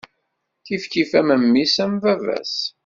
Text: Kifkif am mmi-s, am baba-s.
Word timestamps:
Kifkif 0.65 1.11
am 1.19 1.29
mmi-s, 1.41 1.75
am 1.83 1.93
baba-s. 2.01 2.55